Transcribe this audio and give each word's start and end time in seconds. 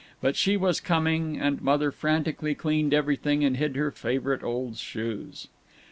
But 0.19 0.35
she 0.35 0.57
was 0.57 0.79
coming, 0.79 1.39
and 1.39 1.61
Mother 1.61 1.91
frantically 1.91 2.55
cleaned 2.55 2.91
everything 2.91 3.43
and 3.43 3.57
hid 3.57 3.75
her 3.75 3.91
favorite 3.91 4.41
old 4.41 4.77
shoes. 4.77 5.47